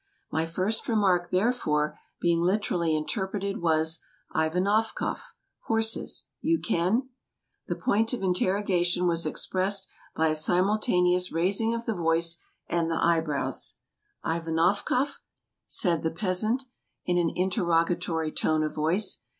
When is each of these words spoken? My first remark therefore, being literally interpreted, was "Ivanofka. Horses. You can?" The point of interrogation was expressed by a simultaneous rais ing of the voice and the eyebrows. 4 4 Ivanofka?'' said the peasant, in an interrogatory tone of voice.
My 0.31 0.47
first 0.47 0.89
remark 0.89 1.29
therefore, 1.29 1.99
being 2.19 2.41
literally 2.41 2.95
interpreted, 2.95 3.61
was 3.61 3.99
"Ivanofka. 4.33 5.19
Horses. 5.67 6.23
You 6.41 6.59
can?" 6.59 7.09
The 7.67 7.75
point 7.75 8.11
of 8.11 8.23
interrogation 8.23 9.05
was 9.05 9.27
expressed 9.27 9.87
by 10.15 10.29
a 10.29 10.35
simultaneous 10.35 11.31
rais 11.31 11.61
ing 11.61 11.75
of 11.75 11.85
the 11.85 11.93
voice 11.93 12.39
and 12.67 12.89
the 12.89 12.95
eyebrows. 12.99 13.75
4 14.23 14.41
4 14.41 14.41
Ivanofka?'' 14.41 15.11
said 15.67 16.01
the 16.01 16.09
peasant, 16.09 16.63
in 17.05 17.19
an 17.19 17.31
interrogatory 17.35 18.31
tone 18.31 18.63
of 18.63 18.73
voice. 18.73 19.21